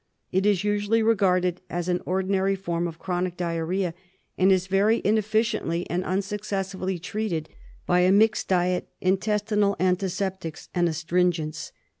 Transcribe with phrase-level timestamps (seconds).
[0.31, 3.93] It is usually regarded as an ordinary form of chronic diarrhoea,
[4.35, 7.49] and is very inefficiently and unsuccessfully treated
[7.85, 11.71] by a mixed diet, intestinal antiseptics, and astringents.